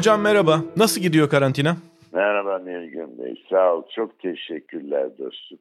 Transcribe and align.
Hocam 0.00 0.20
merhaba. 0.20 0.64
Nasıl 0.76 1.00
gidiyor 1.00 1.30
karantina? 1.30 1.76
Merhaba 2.12 2.58
Nilgün 2.58 3.18
Bey. 3.18 3.44
Sağ 3.50 3.74
ol. 3.74 3.82
Çok 3.94 4.18
teşekkürler 4.18 5.18
dostum. 5.18 5.58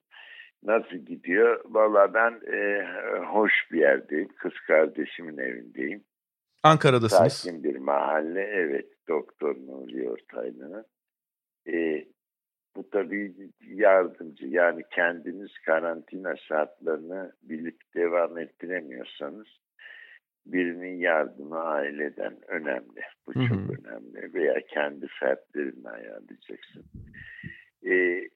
Nasıl 0.63 0.95
gidiyor? 0.95 1.61
Valla 1.65 2.13
ben 2.13 2.41
e, 2.53 2.85
hoş 3.25 3.53
bir 3.71 3.79
yerdeyim. 3.79 4.27
Kız 4.27 4.53
kardeşimin 4.67 5.37
evindeyim. 5.37 6.03
Ankara'dasınız. 6.63 7.33
Sakin 7.33 7.63
bir 7.63 7.75
mahalle. 7.75 8.41
Evet. 8.41 8.85
Doktor 9.09 9.55
Nuri 9.55 10.09
Ortaylı'nın. 10.09 10.85
E, 11.67 12.05
bu 12.75 12.89
tabii 12.89 13.33
yardımcı. 13.61 14.47
Yani 14.47 14.83
kendiniz 14.91 15.51
karantina 15.65 16.35
şartlarını 16.35 17.33
bilip 17.41 17.81
devam 17.95 18.37
ettiremiyorsanız 18.37 19.47
birinin 20.51 20.97
yardımı 20.97 21.59
aileden 21.59 22.37
önemli. 22.47 23.01
Bu 23.27 23.33
çok 23.33 23.79
önemli. 23.79 24.33
Veya 24.33 24.61
kendi 24.69 25.07
fertlerini 25.19 25.89
ayarlayacaksın. 25.89 26.85
Ee, 27.85 28.29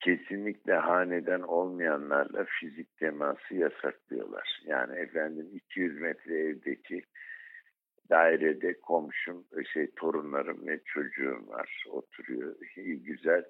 kesinlikle 0.00 0.74
haneden 0.74 1.40
olmayanlarla 1.40 2.44
fizik 2.60 2.96
teması 2.96 3.54
yasaklıyorlar. 3.54 4.62
Yani 4.66 4.98
efendim 4.98 5.46
200 5.54 6.00
metre 6.00 6.38
evdeki 6.38 7.02
dairede 8.10 8.80
komşum, 8.80 9.44
şey 9.72 9.90
torunlarım 9.96 10.66
ve 10.66 10.80
çocuğum 10.84 11.44
var. 11.48 11.84
Oturuyor. 11.90 12.56
İyi 12.76 13.02
güzel. 13.02 13.44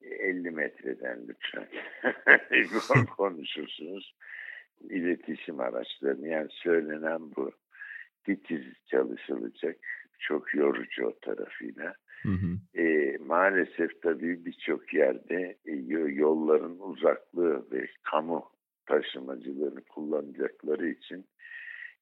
50 0.00 0.50
metreden 0.50 1.28
lütfen 1.28 1.66
konuşursunuz. 3.16 4.14
İletişim 4.90 5.60
araçlarını 5.60 6.28
yani 6.28 6.48
söylenen 6.50 7.20
bu. 7.36 7.52
Titiz 8.24 8.64
çalışılacak. 8.86 9.76
Çok 10.18 10.54
yorucu 10.54 11.06
o 11.06 11.18
tarafıyla. 11.18 11.94
Hı 12.22 12.28
hı. 12.28 12.80
E, 12.80 13.16
maalesef 13.18 14.02
tabii 14.02 14.44
birçok 14.44 14.94
yerde 14.94 15.56
e, 15.66 15.72
yolların 15.94 16.78
uzaklığı 16.78 17.66
ve 17.72 17.86
kamu 18.02 18.44
taşımacılarını 18.86 19.80
kullanacakları 19.84 20.88
için 20.88 21.26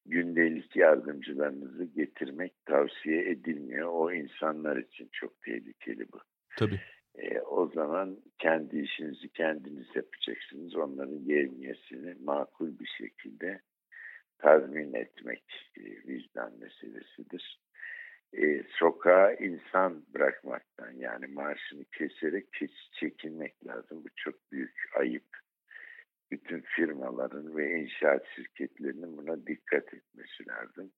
gündelik 0.07 0.77
yardımcılarınızı 0.77 1.85
getirmek 1.85 2.67
tavsiye 2.67 3.31
edilmiyor. 3.31 3.89
O 3.93 4.13
insanlar 4.13 4.77
için 4.77 5.09
çok 5.13 5.43
tehlikeli 5.43 6.13
bu. 6.13 6.19
Tabii. 6.57 6.81
E, 7.15 7.41
o 7.41 7.67
zaman 7.69 8.17
kendi 8.39 8.79
işinizi 8.79 9.29
kendiniz 9.29 9.87
yapacaksınız. 9.95 10.77
Onların 10.77 11.21
yevmiyesini 11.25 12.15
makul 12.25 12.79
bir 12.79 12.91
şekilde 12.99 13.61
tazmin 14.39 14.95
etmek 14.95 15.73
e, 15.77 15.83
vicdan 15.83 16.53
meselesidir. 16.59 17.61
E, 18.33 18.63
sokağa 18.79 19.33
insan 19.33 20.05
bırakmaktan 20.15 20.91
yani 20.91 21.27
maaşını 21.27 21.85
keserek 21.85 22.49
çekilmek 23.01 23.67
lazım. 23.67 24.05
Bu 24.05 24.09
çok 24.17 24.53
büyük 24.53 24.91
ayıp. 24.95 25.27
Bütün 26.31 26.61
firmaların 26.61 27.57
ve 27.57 27.81
inşaat 27.81 28.27
şirketlerinin 28.37 29.17
buna 29.17 29.47
dikkat 29.47 29.95
etmesi 29.95 30.49
lazım 30.49 30.93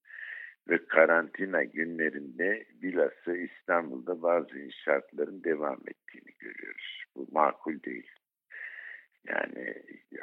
ve 0.68 0.86
karantina 0.86 1.64
günlerinde 1.64 2.66
bilhassa 2.82 3.36
İstanbul'da 3.36 4.22
bazı 4.22 4.58
inşaatların 4.58 5.44
devam 5.44 5.80
ettiğini 5.86 6.34
görüyoruz. 6.38 7.04
Bu 7.16 7.28
makul 7.32 7.82
değil. 7.82 8.10
Yani 9.28 9.74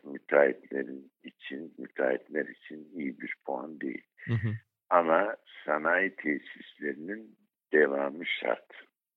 müteahhitlerin 0.04 1.12
için, 1.24 1.74
müteahhitler 1.78 2.46
için 2.46 2.90
iyi 2.94 3.20
bir 3.22 3.36
puan 3.46 3.82
değil. 3.82 4.04
Hı 4.26 4.34
hı. 4.34 4.50
Ama 4.90 5.36
sanayi 5.66 6.16
tesislerinin 6.16 7.38
devamı 7.74 8.26
şart. 8.26 8.72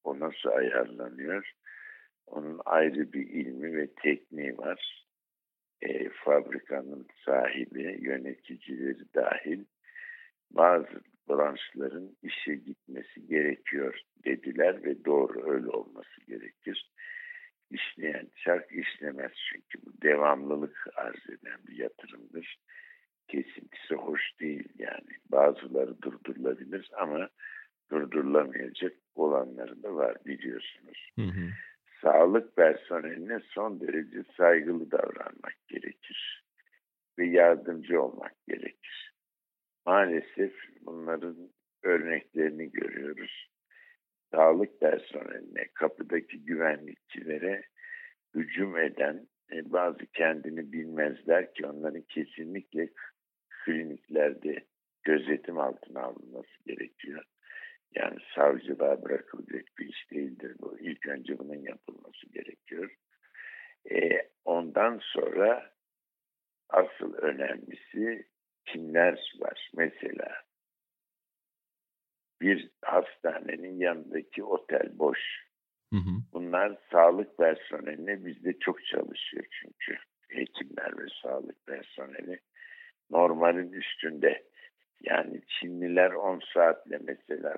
O 0.04 0.20
nasıl 0.20 0.48
ayarlanıyor? 0.48 1.52
Onun 2.26 2.60
ayrı 2.64 3.12
bir 3.12 3.26
ilmi 3.26 3.76
ve 3.76 3.94
tekniği 4.02 4.58
var. 4.58 5.06
E, 5.82 6.08
fabrikanın 6.08 7.06
sahibi, 7.24 7.98
yöneticileri 8.00 9.14
dahil 9.14 9.64
bazı 10.50 11.00
branşların 11.28 12.16
işe 12.22 12.54
gitmesi 12.54 13.26
gerekiyor 13.26 14.00
dediler 14.24 14.84
ve 14.84 15.04
doğru 15.04 15.52
öyle 15.52 15.68
olması 15.68 16.20
gerekir. 16.26 16.90
İşleyen 17.70 18.28
çark 18.44 18.72
işlemez 18.72 19.32
çünkü 19.52 19.86
bu 19.86 20.02
devamlılık 20.02 20.86
arz 20.96 21.30
eden 21.30 21.58
bir 21.68 21.76
yatırımdır. 21.76 22.58
Kesintisi 23.28 23.94
hoş 23.94 24.40
değil 24.40 24.68
yani. 24.78 25.10
Bazıları 25.30 26.02
durdurulabilir 26.02 26.90
ama 26.98 27.28
durdurulamayacak 27.90 28.92
olanları 29.14 29.82
da 29.82 29.94
var 29.94 30.16
biliyorsunuz. 30.26 31.10
Hı 31.16 31.22
hı. 31.22 31.50
Sağlık 32.02 32.56
personeline 32.56 33.40
son 33.48 33.80
derece 33.80 34.24
saygılı 34.36 34.90
davranmak 34.90 35.56
gerekir 35.68 36.44
ve 37.18 37.26
yardımcı 37.26 38.02
olmak 38.02 38.34
gerekir 38.48 39.13
maalesef 39.86 40.52
bunların 40.80 41.50
örneklerini 41.82 42.70
görüyoruz. 42.70 43.50
Sağlık 44.30 44.80
personeline, 44.80 45.68
kapıdaki 45.74 46.44
güvenlikçilere 46.44 47.64
hücum 48.34 48.78
eden 48.78 49.26
e, 49.52 49.72
bazı 49.72 50.06
kendini 50.06 50.72
bilmezler 50.72 51.54
ki 51.54 51.66
onların 51.66 52.02
kesinlikle 52.02 52.88
kliniklerde 53.64 54.64
gözetim 55.02 55.58
altına 55.58 56.00
alınması 56.02 56.64
gerekiyor. 56.66 57.24
Yani 57.94 58.18
savcılığa 58.34 59.02
bırakılacak 59.02 59.64
bir 59.78 59.88
iş 59.88 60.10
değildir 60.10 60.56
bu. 60.60 60.78
İlk 60.78 61.06
önce 61.08 61.38
bunun 61.38 61.62
yapılması 61.62 62.26
gerekiyor. 62.32 62.96
E, 63.90 64.28
ondan 64.44 65.00
sonra 65.02 65.70
asıl 66.68 67.14
önemlisi 67.14 68.26
kimler 68.66 69.32
var? 69.40 69.70
Mesela 69.74 70.44
bir 72.40 72.70
hastanenin 72.82 73.78
yanındaki 73.78 74.44
otel 74.44 74.98
boş. 74.98 75.18
Hı 75.92 75.96
hı. 75.96 76.10
Bunlar 76.32 76.78
sağlık 76.92 77.38
personeline 77.38 78.24
bizde 78.24 78.58
çok 78.58 78.86
çalışıyor 78.86 79.44
çünkü. 79.60 79.98
Hekimler 80.28 80.98
ve 80.98 81.06
sağlık 81.22 81.66
personeli 81.66 82.40
normalin 83.10 83.72
üstünde. 83.72 84.44
Yani 85.00 85.40
Çinliler 85.48 86.10
10 86.10 86.40
saatle 86.54 86.98
mesela 86.98 87.56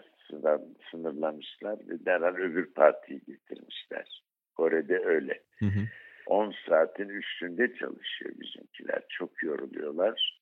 sınırlamışlar 0.91 1.79
ve 1.89 2.05
derhal 2.07 2.35
öbür 2.37 2.75
partiyi 2.75 3.21
getirmişler. 3.21 4.23
Kore'de 4.55 4.99
öyle. 4.99 5.43
Hı 5.59 5.67
hı. 5.67 5.81
10 6.27 6.55
saatin 6.69 7.09
üstünde 7.09 7.75
çalışıyor 7.75 8.35
bizimkiler. 8.41 9.03
Çok 9.09 9.43
yoruluyorlar 9.43 10.36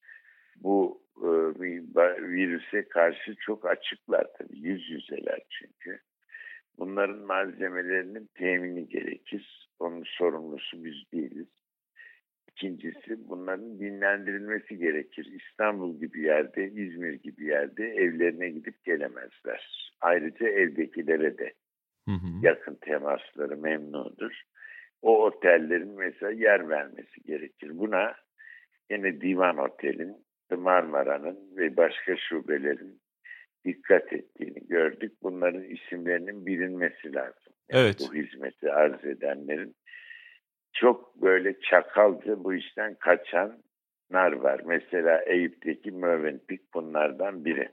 bu 0.56 1.02
e, 1.16 1.28
virüse 2.22 2.88
karşı 2.88 3.34
çok 3.34 3.66
açıklar 3.66 4.26
tabii. 4.38 4.58
Yüz 4.58 4.90
yüzeler 4.90 5.40
çünkü. 5.50 6.00
Bunların 6.78 7.18
malzemelerinin 7.18 8.28
temini 8.34 8.88
gerekir. 8.88 9.68
Onun 9.78 10.02
sorumlusu 10.06 10.84
biz 10.84 11.12
değiliz. 11.12 11.48
İkincisi 12.48 13.28
bunların 13.28 13.78
dinlendirilmesi 13.78 14.78
gerekir. 14.78 15.32
İstanbul 15.40 16.00
gibi 16.00 16.20
yerde, 16.20 16.70
İzmir 16.70 17.12
gibi 17.12 17.44
yerde 17.44 17.84
evlerine 17.84 18.50
gidip 18.50 18.84
gelemezler. 18.84 19.92
Ayrıca 20.00 20.48
evdekilere 20.48 21.38
de 21.38 21.52
Hı 22.08 22.10
hı. 22.10 22.46
yakın 22.46 22.74
temasları 22.74 23.56
memnundur. 23.56 24.42
O 25.02 25.24
otellerin 25.24 25.98
mesela 25.98 26.32
yer 26.32 26.68
vermesi 26.68 27.22
gerekir. 27.26 27.78
Buna 27.78 28.14
yine 28.90 29.20
Divan 29.20 29.58
Otel'in 29.58 30.23
Marmara'nın 30.50 31.56
ve 31.56 31.76
başka 31.76 32.16
şubelerin 32.16 33.00
dikkat 33.64 34.12
ettiğini 34.12 34.66
gördük. 34.66 35.12
Bunların 35.22 35.62
isimlerinin 35.62 36.46
bilinmesi 36.46 37.14
lazım. 37.14 37.52
Yani 37.68 37.82
Evet. 37.82 37.96
Bu 38.00 38.14
hizmeti 38.14 38.72
arz 38.72 39.04
edenlerin 39.04 39.76
çok 40.72 41.22
böyle 41.22 41.60
çakalca 41.60 42.44
bu 42.44 42.54
işten 42.54 42.94
kaçanlar 42.94 44.32
var. 44.32 44.60
Mesela 44.66 45.22
Eyüp'teki 45.22 45.90
Mövenpik 45.90 46.74
bunlardan 46.74 47.44
biri. 47.44 47.68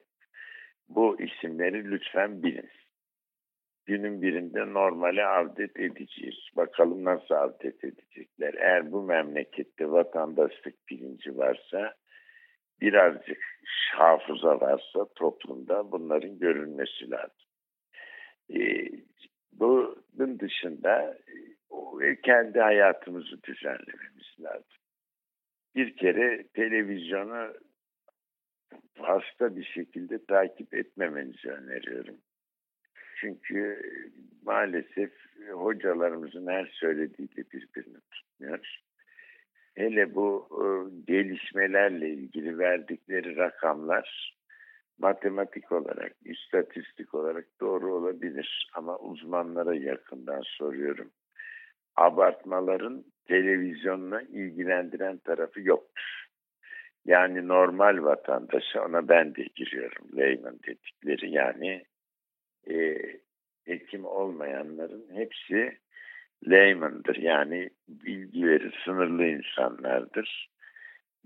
Bu 0.89 1.21
isimleri 1.21 1.91
lütfen 1.91 2.43
bilin. 2.43 2.69
Günün 3.85 4.21
birinde 4.21 4.73
normale 4.73 5.25
avdet 5.25 5.79
edeceğiz. 5.79 6.35
Bakalım 6.55 7.03
nasıl 7.03 7.35
avdet 7.35 7.83
edecekler. 7.83 8.53
Eğer 8.53 8.91
bu 8.91 9.03
memlekette 9.03 9.91
vatandaşlık 9.91 10.89
bilinci 10.89 11.37
varsa 11.37 11.93
birazcık 12.81 13.37
hafıza 13.93 14.61
varsa 14.61 15.05
toplumda 15.15 15.91
bunların 15.91 16.39
görülmesi 16.39 17.11
lazım. 17.11 17.47
Ee, 18.55 18.89
bunun 19.51 20.39
dışında 20.39 21.17
e, 22.01 22.21
kendi 22.21 22.59
hayatımızı 22.59 23.43
düzenlememiz 23.43 24.35
lazım. 24.39 24.81
Bir 25.75 25.95
kere 25.95 26.47
televizyonu 26.47 27.53
hasta 28.99 29.55
bir 29.55 29.63
şekilde 29.63 30.25
takip 30.25 30.73
etmemenizi 30.73 31.51
öneriyorum. 31.51 32.17
Çünkü 33.15 33.81
maalesef 34.45 35.11
hocalarımızın 35.51 36.47
her 36.47 36.65
söylediği 36.65 37.29
de 37.35 37.51
birbirini 37.51 37.99
tutmuyor. 38.11 38.81
Hele 39.75 40.15
bu 40.15 40.47
e, 40.51 40.65
gelişmelerle 41.11 42.09
ilgili 42.09 42.57
verdikleri 42.59 43.35
rakamlar 43.35 44.35
matematik 44.99 45.71
olarak, 45.71 46.15
istatistik 46.25 47.13
olarak 47.13 47.45
doğru 47.61 47.95
olabilir. 47.95 48.69
Ama 48.73 48.97
uzmanlara 48.97 49.75
yakından 49.75 50.41
soruyorum. 50.41 51.11
Abartmaların 51.95 53.05
televizyonla 53.25 54.21
ilgilendiren 54.21 55.17
tarafı 55.17 55.61
yoktur. 55.61 56.25
Yani 57.05 57.47
normal 57.47 58.03
vatandaşa 58.03 58.85
ona 58.85 59.07
ben 59.07 59.35
de 59.35 59.43
giriyorum. 59.55 60.05
Layman 60.17 60.59
dedikleri 60.67 61.31
yani 61.31 61.83
e, 62.69 62.97
hekim 63.65 64.05
olmayanların 64.05 65.05
hepsi 65.13 65.77
layman'dır. 66.47 67.15
Yani 67.15 67.69
bilgileri 67.87 68.71
sınırlı 68.85 69.25
insanlardır. 69.25 70.51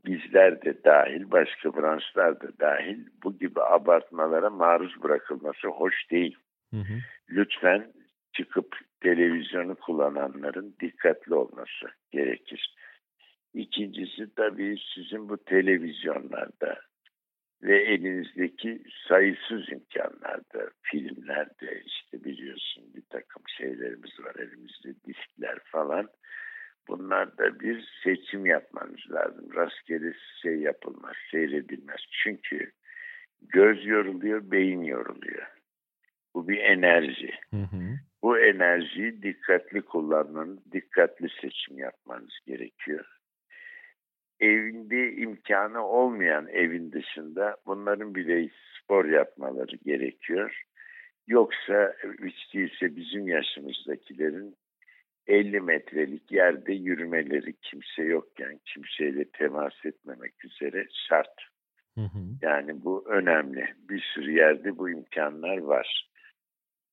Bizler 0.06 0.62
de 0.62 0.84
dahil, 0.84 1.32
başka 1.32 1.76
branşlar 1.76 2.42
da 2.42 2.60
dahil 2.60 3.08
bu 3.24 3.38
gibi 3.38 3.62
abartmalara 3.62 4.50
maruz 4.50 5.04
bırakılması 5.04 5.68
hoş 5.68 6.12
değil. 6.12 6.38
Hı 6.72 6.78
hı. 6.78 6.94
Lütfen 7.30 7.94
çıkıp 8.34 8.78
televizyonu 9.02 9.76
kullananların 9.76 10.76
dikkatli 10.82 11.34
olması 11.34 11.86
gerekir. 12.12 12.76
İkincisi 13.54 14.36
tabii 14.36 14.78
sizin 14.96 15.30
bu 15.30 15.38
televizyonlarda 15.38 16.80
ve 17.62 17.84
elinizdeki 17.84 18.84
sayısız 19.08 19.70
imkanlarda, 19.72 20.72
filmlerde 20.82 21.84
işte 21.86 22.24
biliyorsun 22.24 22.84
bir 22.96 23.04
takım 23.10 23.25
şeylerimiz 23.86 24.20
var 24.20 24.36
elimizde, 24.36 24.94
diskler 25.08 25.60
falan. 25.66 26.10
Bunlarda 26.88 27.60
bir 27.60 27.90
seçim 28.04 28.46
yapmanız 28.46 29.12
lazım. 29.12 29.54
Rastgele 29.56 30.14
şey 30.42 30.56
yapılmaz, 30.56 31.14
seyredilmez. 31.32 32.00
Çünkü 32.24 32.72
göz 33.42 33.86
yoruluyor, 33.86 34.52
beyin 34.52 34.84
yoruluyor. 34.84 35.48
Bu 36.34 36.48
bir 36.48 36.58
enerji. 36.58 37.32
Hı 37.52 37.62
hı. 37.62 38.00
Bu 38.24 38.40
enerjiyi 38.40 39.24
dikkatli 39.24 39.82
kullanmanız, 39.82 40.72
dikkatli 40.72 41.28
seçim 41.42 41.78
yapmanız 41.78 42.40
gerekiyor 42.46 43.06
evinde 44.40 45.12
imkanı 45.12 45.88
olmayan 45.88 46.48
evin 46.48 46.92
dışında 46.92 47.58
bunların 47.66 48.16
bile 48.16 48.50
spor 48.82 49.06
yapmaları 49.06 49.76
gerekiyor. 49.86 50.64
Yoksa 51.28 51.96
hiç 52.24 52.54
değilse 52.54 52.96
bizim 52.96 53.28
yaşımızdakilerin 53.28 54.56
50 55.28 55.62
metrelik 55.62 56.32
yerde 56.32 56.74
yürümeleri 56.74 57.54
kimse 57.62 58.04
yokken 58.04 58.60
kimseyle 58.66 59.26
temas 59.30 59.86
etmemek 59.86 60.46
üzere 60.46 60.88
şart. 61.10 61.48
Hı 61.96 62.02
hı. 62.02 62.20
Yani 62.42 62.84
bu 62.84 63.06
önemli. 63.10 63.76
Bir 63.90 64.02
sürü 64.14 64.32
yerde 64.32 64.78
bu 64.78 64.90
imkanlar 64.90 65.58
var. 65.58 66.10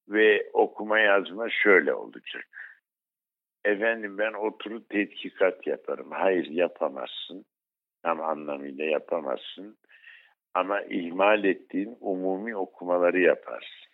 Ve 0.09 0.51
okuma 0.53 0.99
yazma 0.99 1.51
şöyle 1.51 1.95
olacak. 1.95 2.49
Efendim 3.65 4.19
ben 4.19 4.33
oturup 4.33 4.89
tetkikat 4.89 5.67
yaparım. 5.67 6.11
Hayır 6.11 6.47
yapamazsın. 6.47 7.45
Tam 8.03 8.21
anlamıyla 8.21 8.85
yapamazsın. 8.85 9.79
Ama 10.55 10.83
ihmal 10.83 11.45
ettiğin 11.45 11.97
umumi 12.01 12.57
okumaları 12.57 13.21
yaparsın. 13.21 13.92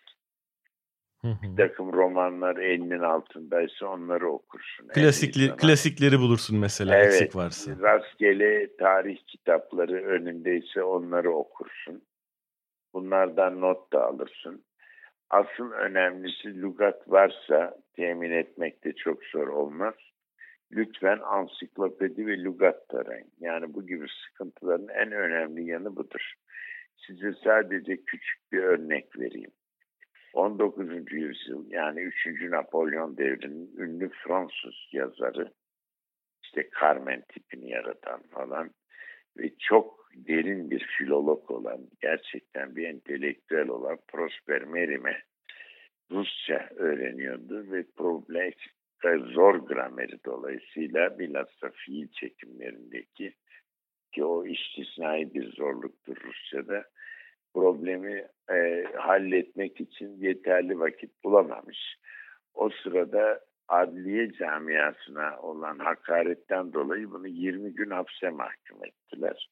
Bir 1.23 1.55
takım 1.57 1.93
romanlar 1.93 2.57
elinin 2.57 2.99
altındaysa 2.99 3.85
onları 3.85 4.29
okursun. 4.29 4.87
Klasikli, 4.87 5.55
klasikleri 5.55 6.19
bulursun 6.19 6.57
mesela 6.57 6.95
evet, 6.95 7.13
eksik 7.13 7.35
varsa. 7.35 7.71
Rastgele 7.81 8.75
tarih 8.77 9.17
kitapları 9.27 10.05
önündeyse 10.05 10.83
onları 10.83 11.31
okursun. 11.31 12.03
Bunlardan 12.93 13.61
not 13.61 13.93
da 13.93 14.05
alırsın. 14.05 14.63
Asıl 15.29 15.71
önemlisi 15.71 16.61
lugat 16.61 17.09
varsa 17.11 17.77
temin 17.95 18.31
etmek 18.31 18.83
de 18.83 18.93
çok 18.93 19.23
zor 19.23 19.47
olmaz. 19.47 19.93
Lütfen 20.71 21.19
ansiklopedi 21.19 22.27
ve 22.27 22.43
lugat 22.43 22.89
tarayın. 22.89 23.31
Yani 23.39 23.73
bu 23.73 23.87
gibi 23.87 24.05
sıkıntıların 24.25 24.87
en 24.87 25.11
önemli 25.11 25.69
yanı 25.69 25.95
budur. 25.95 26.33
Size 27.07 27.33
sadece 27.43 27.97
küçük 27.97 28.51
bir 28.51 28.63
örnek 28.63 29.19
vereyim. 29.19 29.51
19. 30.33 31.11
yüzyıl 31.11 31.71
yani 31.71 32.01
3. 32.01 32.25
Napolyon 32.41 33.17
devrinin 33.17 33.77
ünlü 33.77 34.09
Fransız 34.09 34.75
yazarı 34.91 35.53
işte 36.43 36.69
Carmen 36.81 37.21
tipini 37.21 37.69
yaratan 37.69 38.21
falan 38.31 38.71
ve 39.37 39.51
çok 39.59 40.09
derin 40.15 40.71
bir 40.71 40.87
filolog 40.97 41.51
olan, 41.51 41.87
gerçekten 42.01 42.75
bir 42.75 42.87
entelektüel 42.87 43.67
olan 43.67 43.97
Prosper 44.07 44.63
Merime 44.63 45.23
Rusça 46.11 46.69
öğreniyordu 46.75 47.71
ve 47.71 47.85
problem 47.97 48.51
zor 49.33 49.55
grameri 49.67 50.23
dolayısıyla 50.25 51.19
bilhassa 51.19 51.69
fiil 51.69 52.07
çekimlerindeki 52.11 53.33
ki 54.11 54.23
o 54.25 54.45
istisnai 54.45 55.33
bir 55.33 55.53
zorluktur 55.53 56.15
Rusça'da 56.23 56.85
problemi 57.53 58.27
e, 58.51 58.83
halletmek 58.97 59.81
için 59.81 60.17
yeterli 60.17 60.79
vakit 60.79 61.23
bulamamış. 61.23 61.95
O 62.53 62.69
sırada 62.83 63.39
adliye 63.67 64.31
camiasına 64.31 65.39
olan 65.41 65.79
hakaretten 65.79 66.73
dolayı 66.73 67.11
bunu 67.11 67.27
20 67.27 67.73
gün 67.73 67.89
hapse 67.89 68.29
mahkum 68.29 68.85
ettiler. 68.85 69.49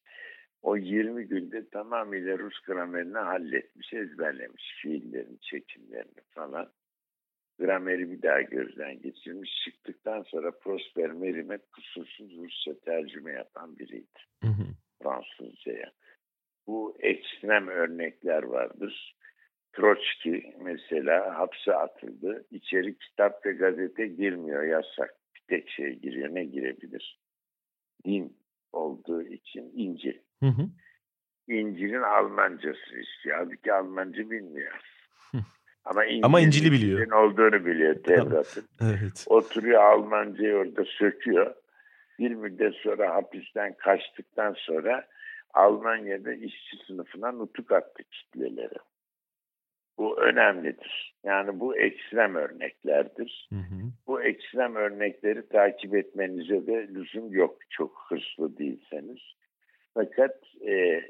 O 0.62 0.76
20 0.76 1.24
günde 1.26 1.68
tamamıyla 1.68 2.38
Rus 2.38 2.60
gramerini 2.60 3.18
halletmiş, 3.18 3.92
ezberlemiş 3.92 4.78
fiillerin 4.82 5.38
çekimlerini 5.42 6.20
falan. 6.30 6.68
Grameri 7.58 8.10
bir 8.10 8.22
daha 8.22 8.40
gözden 8.40 9.02
geçirmiş. 9.02 9.50
Çıktıktan 9.64 10.22
sonra 10.22 10.50
Prosper 10.50 11.12
Merimet 11.12 11.70
kusursuz 11.70 12.36
Rusça 12.38 12.78
tercüme 12.78 13.32
yapan 13.32 13.78
biriydi. 13.78 14.20
Hı 14.42 14.48
hı. 14.48 14.64
Fransızcaya. 15.02 15.92
Bu 16.68 16.96
ekstrem 17.00 17.68
örnekler 17.68 18.42
vardır. 18.42 19.16
Troçki 19.72 20.54
mesela 20.60 21.38
hapse 21.38 21.74
atıldı. 21.74 22.46
İçeri 22.50 22.98
kitap 22.98 23.46
ve 23.46 23.52
gazete 23.52 24.06
girmiyor 24.06 24.62
yasak. 24.62 25.14
Bir 25.34 25.40
tek 25.48 25.70
şey 25.70 25.92
giriyor. 25.98 26.34
Ne 26.34 26.44
girebilir? 26.44 27.20
Din 28.04 28.36
olduğu 28.72 29.22
için 29.22 29.72
İncil. 29.74 30.18
Hı 30.42 30.46
hı. 30.46 30.62
İncil'in 31.48 32.02
Almancası 32.02 32.98
istiyor. 32.98 33.36
Halbuki 33.38 33.72
Almanca 33.72 34.30
bilmiyor. 34.30 34.72
Ama, 35.84 36.04
İncil, 36.04 36.24
Ama 36.24 36.40
İncil'i 36.40 36.72
biliyor. 36.72 36.98
İncil'in 37.00 37.16
olduğunu 37.16 37.66
biliyor 37.66 38.02
Tevrat'ın. 38.02 38.68
evet. 38.82 39.24
Oturuyor 39.26 39.82
Almancayı 39.82 40.54
orada 40.56 40.84
söküyor. 40.84 41.54
Bir 42.18 42.30
müddet 42.30 42.74
sonra 42.74 43.14
hapisten 43.14 43.76
kaçtıktan 43.76 44.54
sonra 44.58 45.08
Almanya'da 45.58 46.32
işçi 46.32 46.76
sınıfına 46.86 47.32
nutuk 47.32 47.72
attı 47.72 48.02
kitleleri. 48.10 48.78
Bu 49.98 50.20
önemlidir. 50.20 51.14
Yani 51.24 51.60
bu 51.60 51.76
ekstrem 51.76 52.34
örneklerdir. 52.34 53.48
Hı 53.52 53.56
hı. 53.56 53.92
Bu 54.06 54.22
ekstrem 54.22 54.76
örnekleri 54.76 55.48
takip 55.48 55.94
etmenize 55.94 56.66
de 56.66 56.88
lüzum 56.88 57.32
yok 57.32 57.58
çok 57.70 58.06
hırslı 58.08 58.58
değilseniz. 58.58 59.18
Fakat 59.94 60.36
e, 60.66 61.02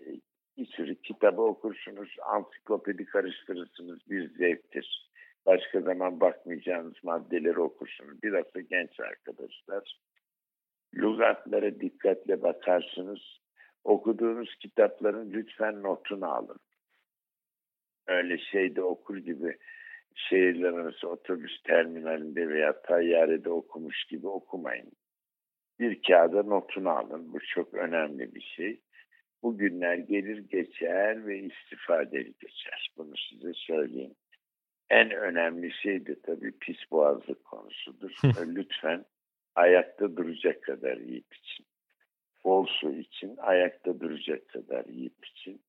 bir 0.59 0.67
sürü 0.67 0.95
kitabı 0.95 1.43
okursunuz, 1.43 2.17
ansiklopedi 2.23 3.05
karıştırırsınız 3.05 3.99
bir 4.11 4.29
zevktir. 4.29 5.11
Başka 5.47 5.81
zaman 5.81 6.21
bakmayacağınız 6.21 6.95
maddeleri 7.03 7.61
okursunuz. 7.61 8.23
Bilhassa 8.23 8.61
genç 8.61 9.01
arkadaşlar. 9.01 9.99
Lügatlara 10.95 11.81
dikkatle 11.81 12.43
bakarsınız. 12.43 13.21
Okuduğunuz 13.89 14.55
kitapların 14.55 15.33
lütfen 15.33 15.83
notunu 15.83 16.27
alın 16.27 16.59
öyle 18.07 18.39
şeyde 18.39 18.83
okur 18.83 19.17
gibi 19.17 19.59
şehirler 20.15 20.73
arası 20.73 21.09
otobüs 21.09 21.63
terminalinde 21.63 22.49
veya 22.49 22.83
tayyarede 22.83 23.51
okumuş 23.51 24.05
gibi 24.05 24.27
okumayın. 24.27 24.93
Bir 25.81 26.03
kağıda 26.03 26.43
notunu 26.43 26.91
alın. 26.91 27.33
Bu 27.33 27.39
çok 27.41 27.75
önemli 27.75 28.35
bir 28.35 28.41
şey. 28.57 28.81
Bu 29.43 29.59
günler 29.59 29.95
gelir 29.95 30.39
geçer 30.39 31.27
ve 31.27 31.39
istifadeli 31.39 32.35
geçer. 32.41 32.91
Bunu 32.97 33.15
size 33.31 33.53
söyleyeyim. 33.55 34.15
En 34.91 35.11
önemli 35.11 35.73
şey 35.73 36.07
de 36.07 36.21
tabii 36.23 36.59
pis 36.59 36.91
boğazlık 36.91 37.45
konusudur. 37.45 38.11
Lütfen 38.47 39.05
ayakta 39.55 40.17
duracak 40.17 40.63
kadar 40.63 40.97
yiyip 40.97 41.35
için. 41.35 41.67
Bol 42.45 42.67
su 42.67 42.93
için 42.93 43.37
ayakta 43.37 44.01
duracak 44.01 44.49
kadar 44.49 44.85
yiyip 44.85 45.27
için 45.27 45.61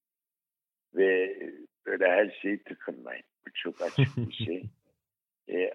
Ve 0.96 1.40
böyle 1.86 2.08
her 2.08 2.38
şeyi 2.42 2.64
tıkınmayın. 2.64 3.24
Bu 3.48 3.50
çok 3.54 3.82
açık 3.82 4.18
bir 4.18 4.34
şey. 4.46 4.64
e, 5.50 5.74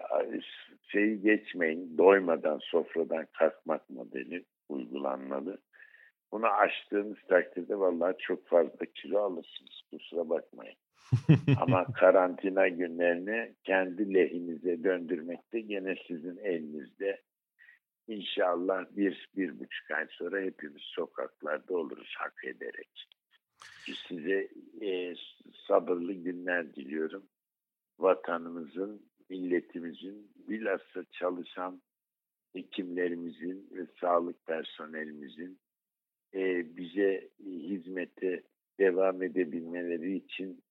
şeyi 0.91 1.21
geçmeyin. 1.21 1.97
Doymadan 1.97 2.59
sofradan 2.61 3.27
kalkmak 3.33 3.89
modeli 3.89 4.45
uygulanmalı. 4.69 5.57
Bunu 6.31 6.45
aştığınız 6.47 7.17
takdirde 7.29 7.79
vallahi 7.79 8.15
çok 8.19 8.47
fazla 8.47 8.85
kilo 8.95 9.19
alırsınız. 9.19 9.81
Kusura 9.91 10.29
bakmayın. 10.29 10.75
Ama 11.61 11.85
karantina 11.93 12.67
günlerini 12.67 13.55
kendi 13.63 14.13
lehinize 14.13 14.83
döndürmekte 14.83 15.61
gene 15.61 15.95
sizin 16.07 16.37
elinizde. 16.37 17.21
İnşallah 18.07 18.85
bir, 18.97 19.29
bir 19.35 19.59
buçuk 19.59 19.91
ay 19.91 20.07
sonra 20.09 20.41
hepimiz 20.41 20.81
sokaklarda 20.81 21.77
oluruz 21.77 22.13
hak 22.17 22.45
ederek. 22.45 23.07
Size 24.07 24.49
e, 24.81 25.15
sabırlı 25.67 26.13
günler 26.13 26.75
diliyorum. 26.75 27.23
Vatanımızın, 27.99 29.05
milletimizin, 29.29 30.31
bilhassa 30.47 31.05
çalışan 31.11 31.81
hekimlerimizin 32.53 33.69
ve 33.71 33.85
sağlık 34.01 34.45
personelimizin 34.45 35.59
e, 36.33 36.77
bize 36.77 37.29
hizmete 37.45 38.43
devam 38.79 39.23
edebilmeleri 39.23 40.15
için 40.17 40.63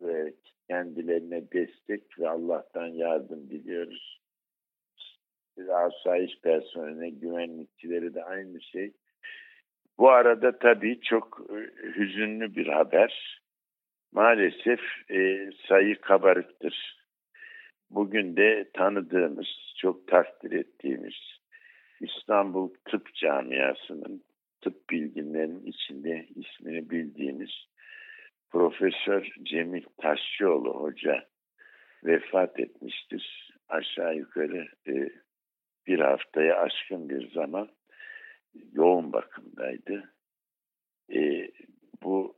ve 0.00 0.34
kendilerine 0.68 1.52
destek 1.52 2.18
ve 2.18 2.28
Allah'tan 2.28 2.86
yardım 2.86 3.50
diliyoruz. 3.50 4.17
Asayiş 5.68 6.40
personeline, 6.40 7.10
güvenlikçileri 7.10 8.14
de 8.14 8.24
aynı 8.24 8.60
şey. 8.60 8.92
Bu 9.98 10.10
arada 10.10 10.58
tabii 10.58 11.00
çok 11.00 11.40
e, 11.50 11.56
hüzünlü 11.96 12.56
bir 12.56 12.66
haber. 12.66 13.40
Maalesef 14.12 14.80
e, 15.10 15.50
sayı 15.68 16.00
kabarıktır. 16.00 16.98
Bugün 17.90 18.36
de 18.36 18.70
tanıdığımız, 18.74 19.46
çok 19.76 20.08
takdir 20.08 20.52
ettiğimiz 20.52 21.14
İstanbul 22.00 22.74
Tıp 22.84 23.14
Camiası'nın 23.14 24.22
tıp 24.60 24.90
bilginlerinin 24.90 25.66
içinde 25.66 26.26
ismini 26.34 26.90
bildiğimiz 26.90 27.50
Profesör 28.50 29.32
Cemil 29.42 29.84
Taşçıoğlu 30.02 30.80
Hoca 30.80 31.24
vefat 32.04 32.60
etmiştir. 32.60 33.54
Aşağı 33.68 34.16
yukarı 34.16 34.68
e, 34.88 35.08
bir 35.88 35.98
haftaya 35.98 36.56
aşkın 36.60 37.08
bir 37.08 37.30
zaman 37.30 37.68
yoğun 38.72 39.12
bakımdaydı. 39.12 40.14
E, 41.14 41.50
bu 42.02 42.36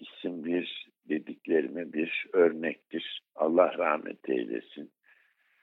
isim 0.00 0.44
bir 0.44 0.90
dediklerime 1.08 1.92
bir 1.92 2.26
örnektir. 2.32 3.22
Allah 3.34 3.78
rahmet 3.78 4.28
eylesin. 4.28 4.90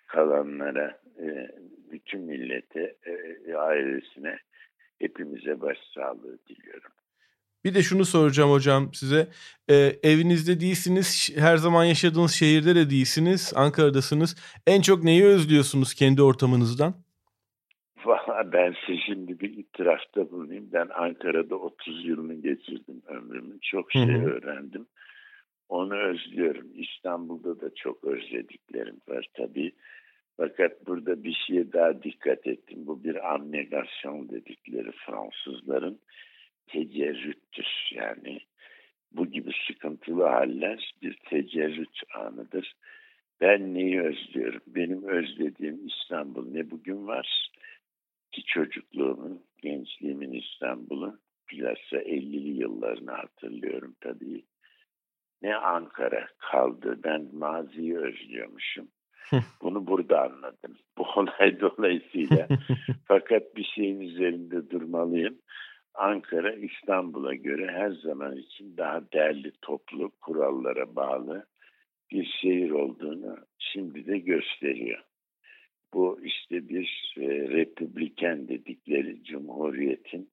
Kalanlara, 0.08 1.02
e, 1.20 1.48
bütün 1.92 2.22
millete, 2.22 2.96
e, 3.06 3.54
ailesine 3.54 4.40
hepimize 5.00 5.62
başsağlığı 5.62 6.38
diliyorum. 6.48 6.92
Bir 7.64 7.76
de 7.76 7.84
şunu 7.84 8.06
soracağım 8.06 8.52
hocam 8.52 8.94
size. 8.94 9.28
Ee, 9.70 10.00
evinizde 10.04 10.60
değilsiniz, 10.60 11.30
her 11.38 11.58
zaman 11.58 11.86
yaşadığınız 11.86 12.32
şehirde 12.32 12.76
de 12.76 12.90
değilsiniz, 12.90 13.54
Ankara'dasınız. 13.56 14.36
En 14.68 14.82
çok 14.82 15.04
neyi 15.04 15.26
özlüyorsunuz 15.26 15.94
kendi 15.94 16.22
ortamınızdan? 16.22 17.07
Valla 18.06 18.52
ben 18.52 18.76
size 18.86 19.00
şimdi 19.06 19.40
bir 19.40 19.58
itirafta 19.58 20.32
bulunayım. 20.32 20.70
Ben 20.74 20.88
Ankara'da 20.94 21.56
30 21.56 22.06
yılını 22.06 22.34
geçirdim 22.34 23.02
ömrümün. 23.08 23.60
Çok 23.62 23.92
şey 23.92 24.08
Hı-hı. 24.08 24.26
öğrendim. 24.26 24.88
Onu 25.70 25.96
özlüyorum. 25.96 26.68
İstanbul'da 26.76 27.62
da 27.62 27.76
çok 27.76 28.04
özlediklerim 28.04 29.02
var 29.08 29.28
tabii. 29.34 29.72
Fakat 30.38 30.88
burada 30.88 31.24
bir 31.24 31.34
şeye 31.48 31.74
daha 31.74 32.04
dikkat 32.04 32.48
ettim. 32.48 32.88
Bu 32.88 33.04
bir 33.04 33.34
amnegasyon 33.34 34.30
dedikleri 34.30 34.92
Fransızların 34.92 36.00
tecerrüttür. 36.68 37.90
Yani 37.92 38.40
bu 39.12 39.26
gibi 39.26 39.52
sıkıntılı 39.68 40.24
haller 40.24 40.94
bir 41.02 41.18
tecerrüt 41.30 42.00
anıdır. 42.16 42.74
Ben 43.42 43.74
neyi 43.74 44.02
özlüyorum? 44.02 44.62
Benim 44.68 45.04
özlediğim 45.04 45.88
İstanbul 45.88 46.52
ne 46.52 46.72
bugün 46.72 47.08
var 47.08 47.47
ki 48.38 48.44
çocukluğumun, 48.46 49.44
gençliğimin 49.62 50.32
İstanbul'u 50.32 51.20
bilhassa 51.52 51.98
50'li 51.98 52.50
yıllarını 52.50 53.12
hatırlıyorum 53.12 53.96
tabii. 54.02 54.46
Ne 55.42 55.56
Ankara 55.56 56.28
kaldı. 56.38 57.00
Ben 57.04 57.30
maziyi 57.34 57.98
özlüyormuşum. 57.98 58.88
Bunu 59.62 59.88
burada 59.88 60.22
anladım. 60.22 60.78
Bu 60.98 61.04
olay 61.16 61.60
dolayısıyla. 61.60 62.48
Fakat 63.08 63.56
bir 63.56 63.64
şeyin 63.64 64.00
üzerinde 64.00 64.70
durmalıyım. 64.70 65.38
Ankara 65.94 66.54
İstanbul'a 66.54 67.36
göre 67.36 67.72
her 67.72 67.92
zaman 67.92 68.36
için 68.38 68.78
daha 68.78 69.12
değerli 69.14 69.52
toplu 69.62 70.12
kurallara 70.22 70.96
bağlı 70.96 71.46
bir 72.12 72.26
şehir 72.42 72.72
olduğunu 72.72 73.38
şimdi 73.60 74.06
de 74.06 74.18
gösteriyor. 74.18 75.04
Bu 75.98 76.20
işte 76.24 76.70
bir 76.70 77.14
e, 77.18 77.28
republiken 77.50 78.48
dedikleri 78.48 79.24
cumhuriyetin 79.24 80.30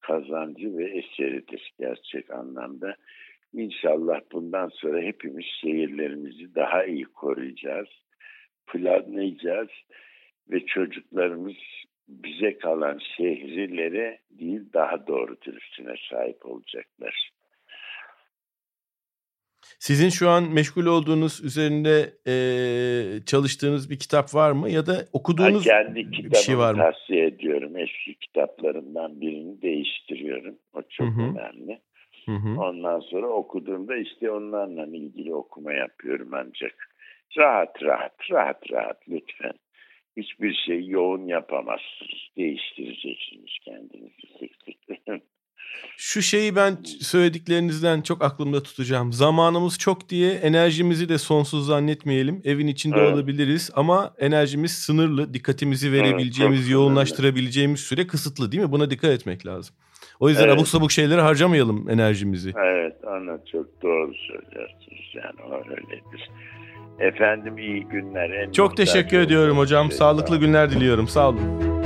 kazancı 0.00 0.76
ve 0.76 0.84
eseridir 0.84 1.72
gerçek 1.78 2.30
anlamda. 2.30 2.96
İnşallah 3.52 4.20
bundan 4.32 4.68
sonra 4.68 5.00
hepimiz 5.00 5.44
şehirlerimizi 5.60 6.54
daha 6.54 6.84
iyi 6.84 7.04
koruyacağız, 7.04 7.88
planlayacağız 8.66 9.68
ve 10.50 10.66
çocuklarımız 10.66 11.56
bize 12.08 12.58
kalan 12.58 12.98
şehirlere 13.16 14.18
değil 14.30 14.62
daha 14.72 15.06
doğru 15.06 15.40
dürüstüne 15.40 15.94
sahip 16.10 16.46
olacaklar. 16.46 17.30
Sizin 19.78 20.08
şu 20.08 20.28
an 20.28 20.50
meşgul 20.52 20.86
olduğunuz 20.86 21.44
üzerinde 21.44 22.12
e, 22.26 22.34
çalıştığınız 23.26 23.90
bir 23.90 23.98
kitap 23.98 24.34
var 24.34 24.52
mı 24.52 24.70
ya 24.70 24.86
da 24.86 25.04
okuduğunuz 25.12 25.66
ha, 25.66 25.84
kendi 25.84 26.12
bir 26.12 26.34
şey 26.34 26.58
var 26.58 26.74
mı? 26.74 26.78
tavsiye 26.78 27.26
ediyorum. 27.26 27.76
Eski 27.76 28.14
kitaplarımdan 28.14 29.20
birini 29.20 29.62
değiştiriyorum. 29.62 30.54
O 30.74 30.82
çok 30.82 31.06
Hı-hı. 31.06 31.22
önemli. 31.22 31.80
Hı-hı. 32.26 32.60
Ondan 32.60 33.00
sonra 33.00 33.26
okuduğumda 33.26 33.96
işte 33.96 34.30
onlarla 34.30 34.86
ilgili 34.86 35.34
okuma 35.34 35.72
yapıyorum 35.72 36.28
ancak. 36.32 36.88
Rahat 37.36 37.82
rahat, 37.82 38.30
rahat 38.30 38.70
rahat 38.72 39.08
lütfen 39.08 39.52
hiçbir 40.16 40.54
şey 40.66 40.86
yoğun 40.86 41.26
yapamazsınız. 41.26 42.28
Değiştireceksiniz 42.36 43.58
kendinizi. 43.64 44.50
Şu 46.00 46.22
şeyi 46.22 46.56
ben 46.56 46.78
söylediklerinizden 47.00 48.00
çok 48.00 48.22
aklımda 48.22 48.62
tutacağım. 48.62 49.12
Zamanımız 49.12 49.78
çok 49.78 50.08
diye 50.08 50.32
enerjimizi 50.32 51.08
de 51.08 51.18
sonsuz 51.18 51.66
zannetmeyelim. 51.66 52.42
Evin 52.44 52.66
içinde 52.66 52.98
evet. 52.98 53.14
olabiliriz 53.14 53.70
ama 53.74 54.14
enerjimiz 54.18 54.72
sınırlı. 54.72 55.34
Dikkatimizi 55.34 55.92
verebileceğimiz, 55.92 56.60
evet, 56.60 56.70
yoğunlaştırabileceğimiz 56.70 57.80
süre 57.80 58.06
kısıtlı 58.06 58.52
değil 58.52 58.62
mi? 58.62 58.72
Buna 58.72 58.90
dikkat 58.90 59.10
etmek 59.10 59.46
lazım. 59.46 59.74
O 60.20 60.28
yüzden 60.28 60.44
evet. 60.44 60.54
abuk 60.54 60.68
sabuk 60.68 60.92
şeylere 60.92 61.20
harcamayalım 61.20 61.90
enerjimizi. 61.90 62.52
Evet, 62.64 63.04
ana 63.04 63.38
çok 63.52 63.82
doğru 63.82 64.12
söylüyorsunuz. 64.14 65.14
Yani 65.14 65.64
öyledir. 65.68 66.30
Efendim 66.98 67.58
iyi 67.58 67.84
günler. 67.84 68.30
En 68.30 68.52
Çok 68.52 68.76
teşekkür 68.76 69.18
ediyorum 69.18 69.58
hocam. 69.58 69.88
Şey. 69.88 69.98
Sağlıklı 69.98 70.36
günler 70.36 70.70
diliyorum. 70.70 71.08
Sağ 71.08 71.28
olun. 71.28 71.77